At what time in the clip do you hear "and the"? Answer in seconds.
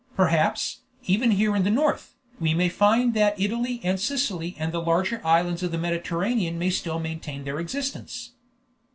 4.57-4.81